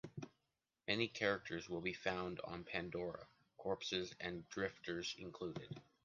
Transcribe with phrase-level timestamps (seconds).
[0.87, 5.79] Many characters will be found on Pandora, corpses and drifters included.